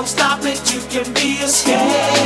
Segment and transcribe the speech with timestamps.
[0.00, 2.19] don't stop it, you can be a scared.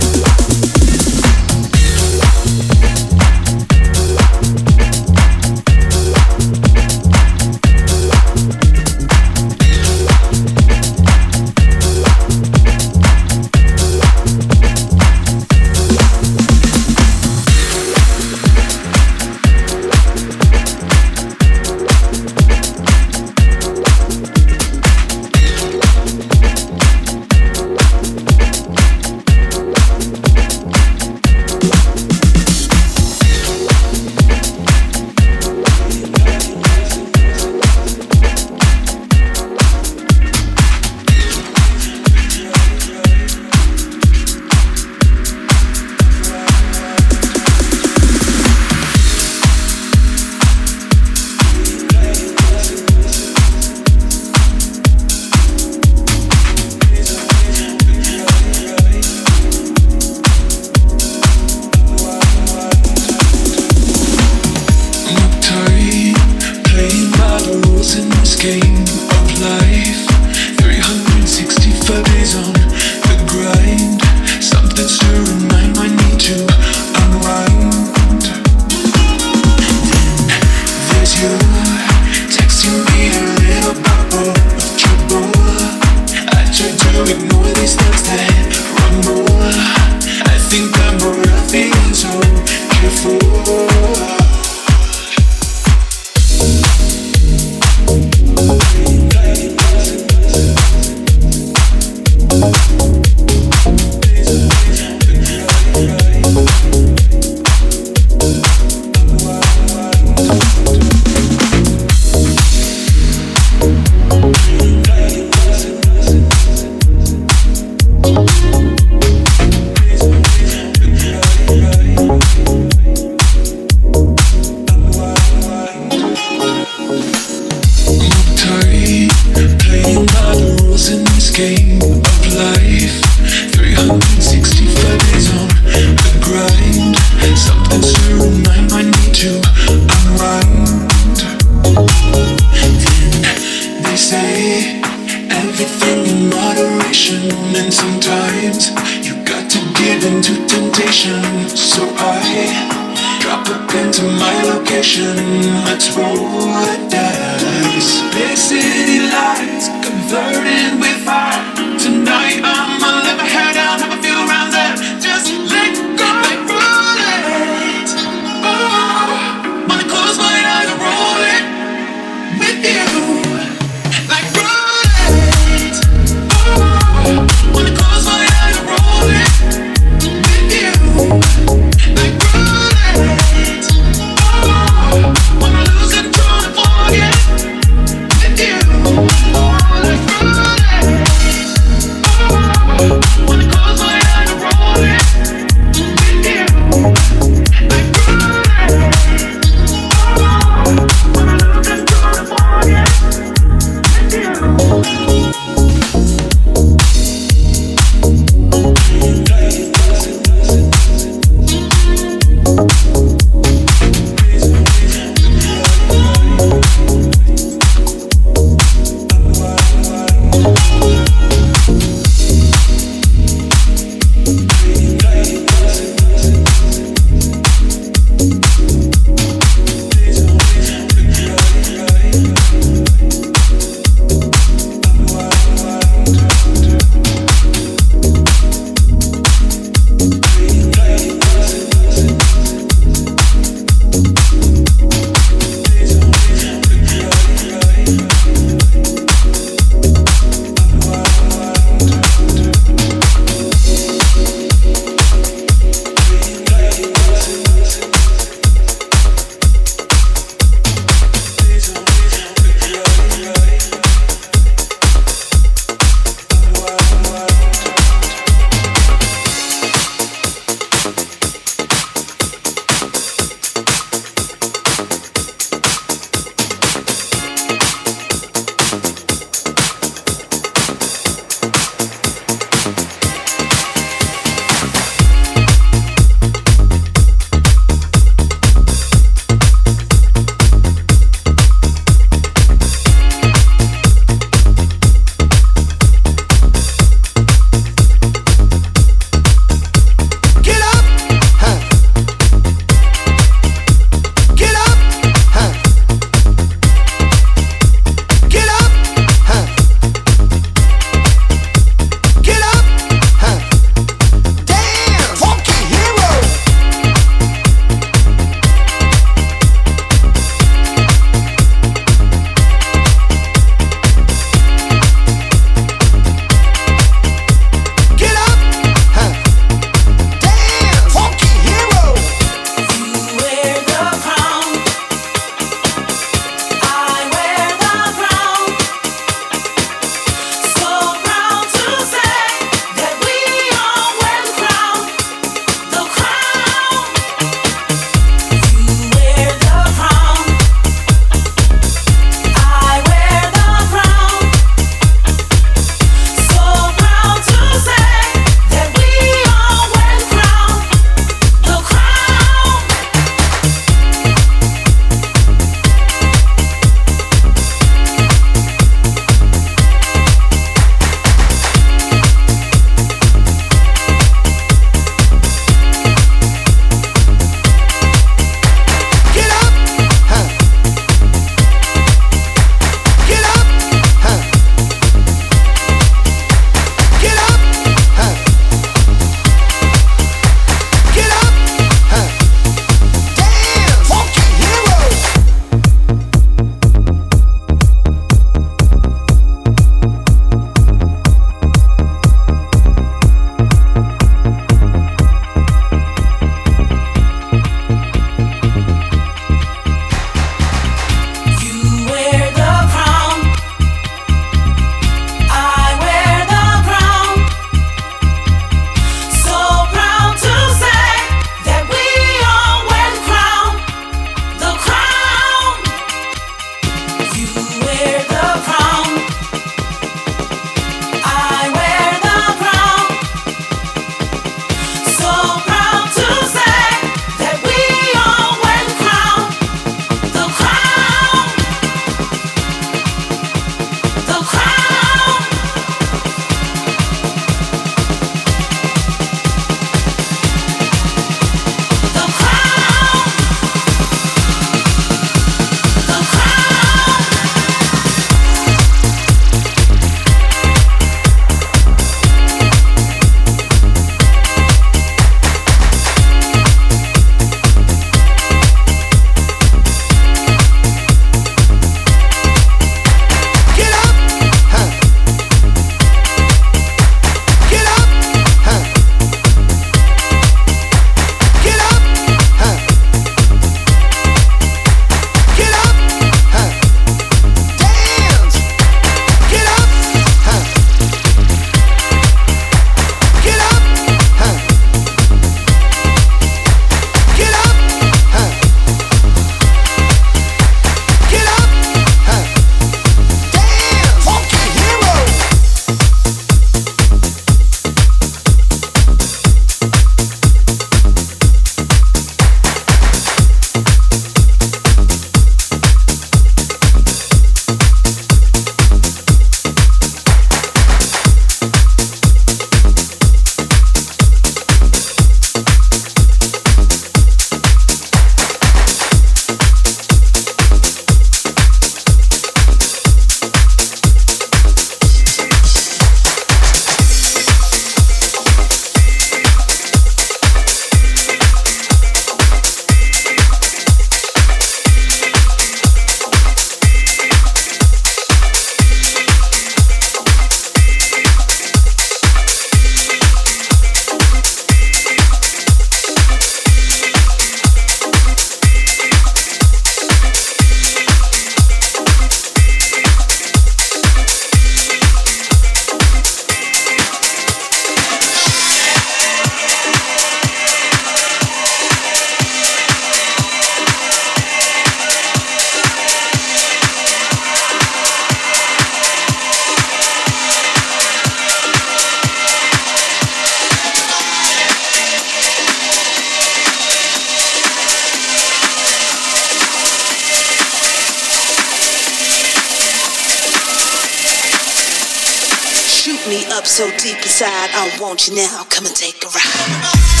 [596.51, 598.43] So deep inside, I want you now.
[598.49, 600.00] Come and take a ride.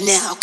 [0.00, 0.35] now.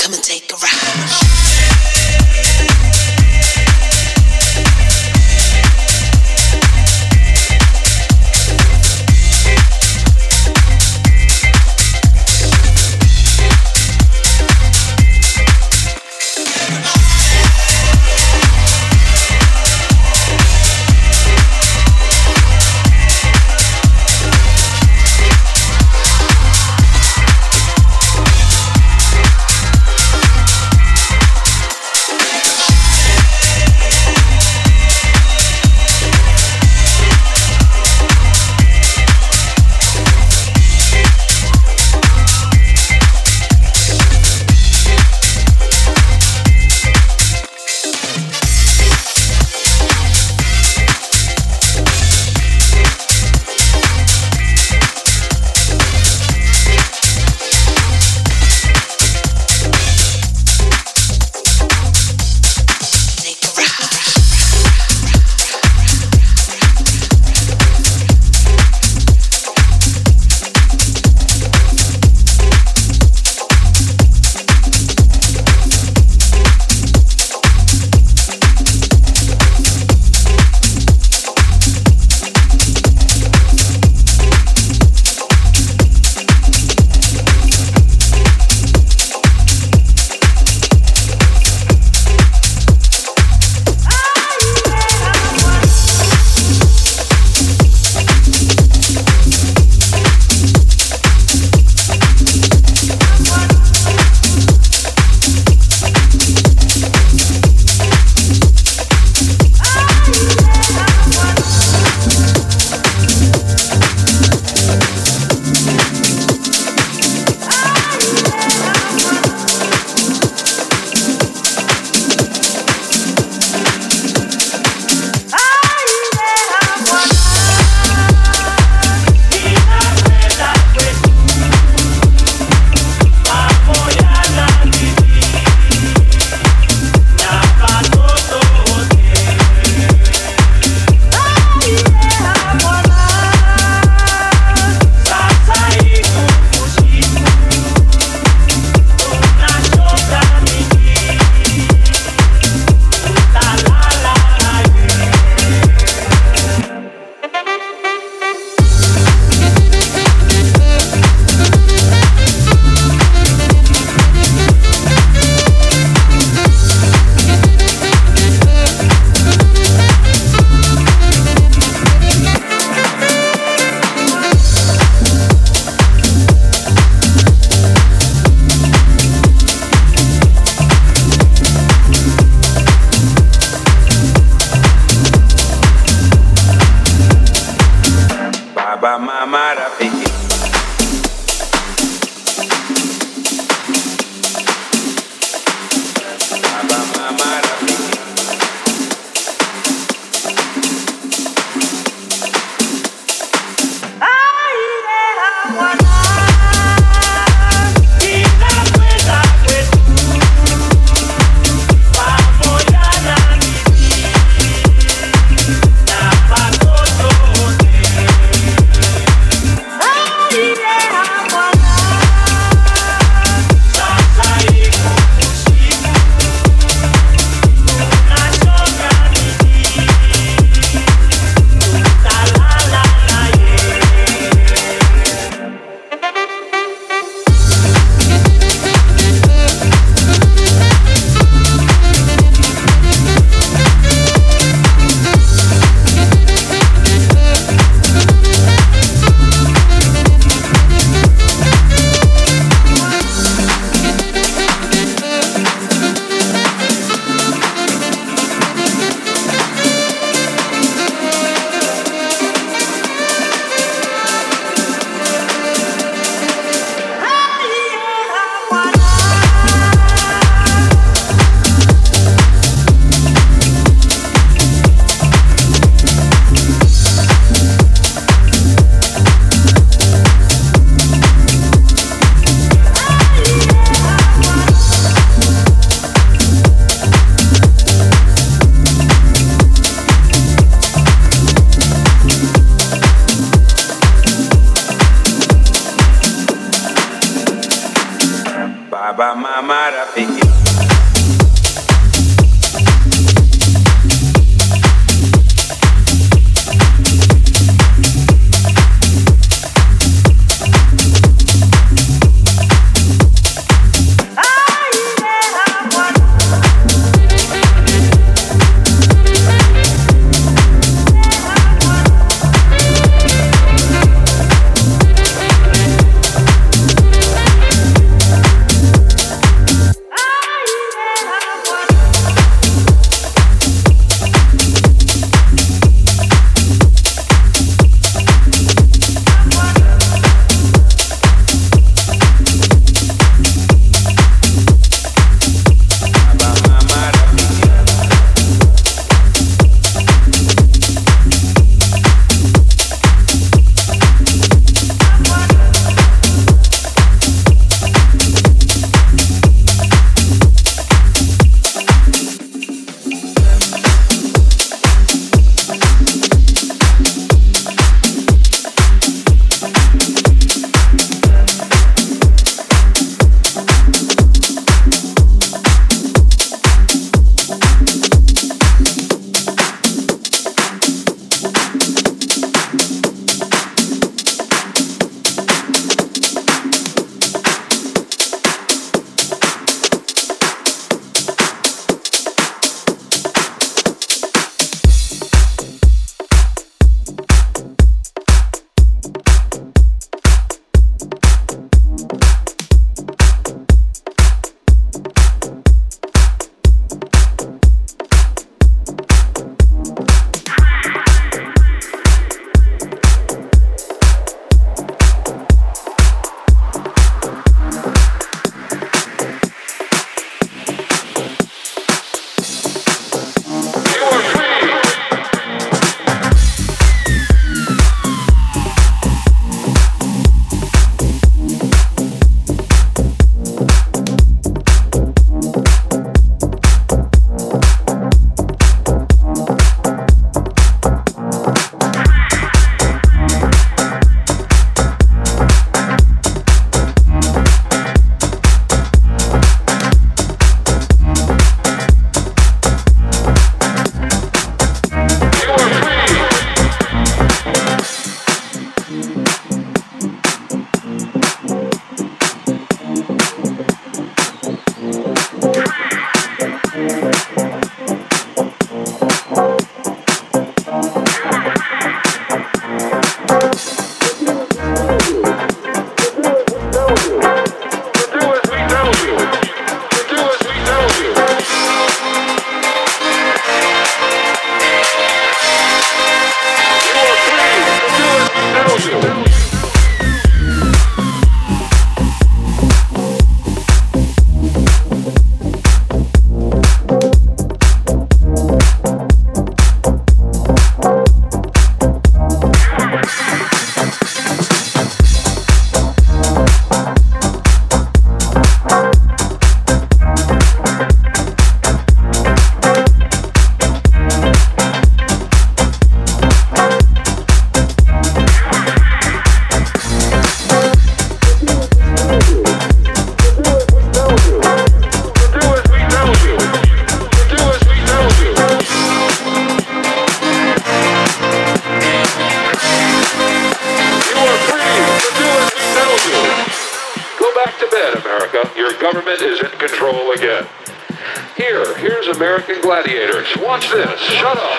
[543.34, 543.81] Watch this.
[543.81, 544.38] Shut up.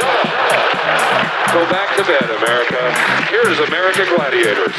[1.51, 2.78] Go back to bed, America.
[3.26, 4.70] Here is American Gladiators.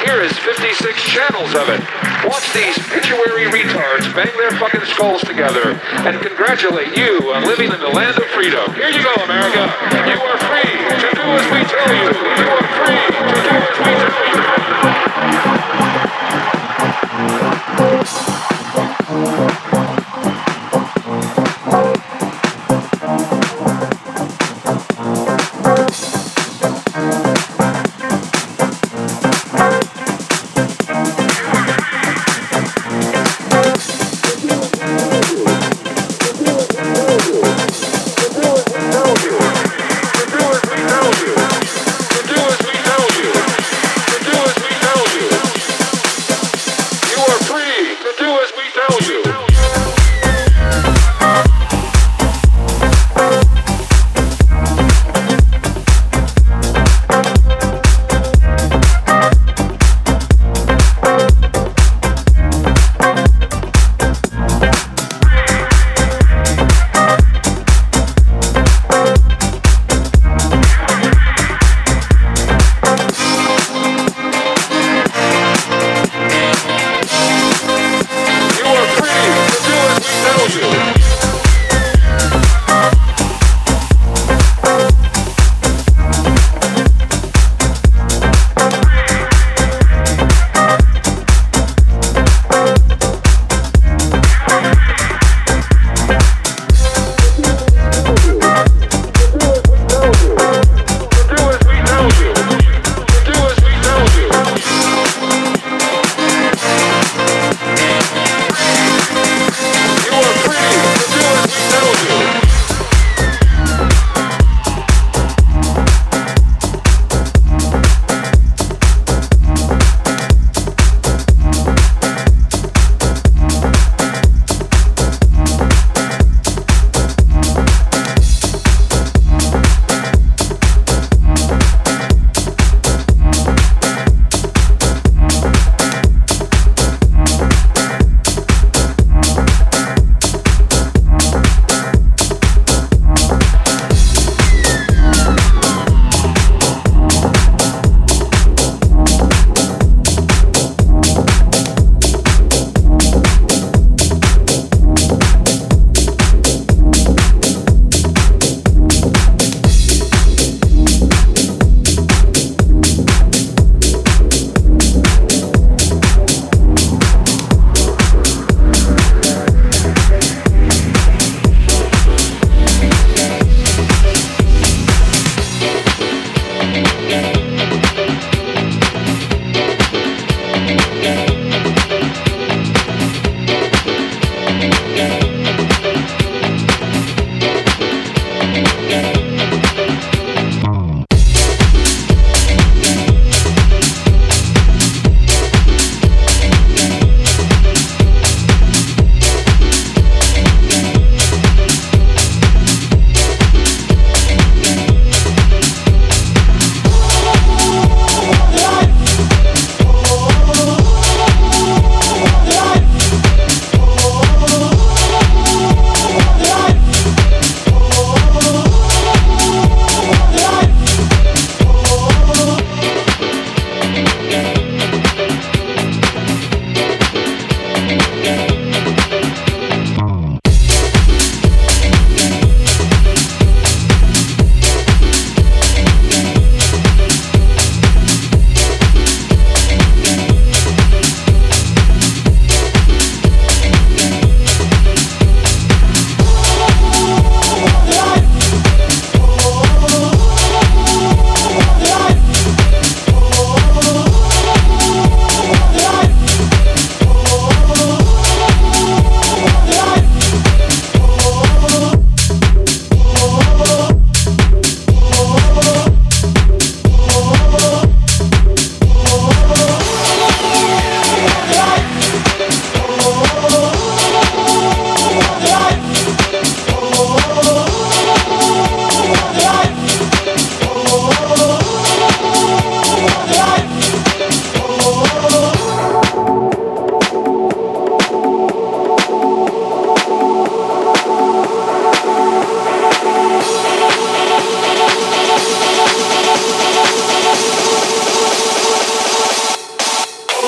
[0.00, 1.84] Here is 56 channels of it.
[2.24, 5.76] Watch these pituitary retards bang their fucking skulls together
[6.08, 8.64] and congratulate you on living in the land of freedom.
[8.80, 9.68] Here you go, America.
[10.08, 10.19] You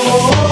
[0.05, 0.31] oh.
[0.35, 0.52] oh, oh.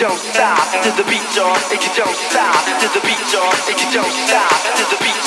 [0.00, 0.64] Don't stop.
[0.82, 2.56] To the beat, y'all, and you don't stop.
[2.80, 4.56] To the beat, y'all, and you don't stop.
[4.80, 5.19] To the beat,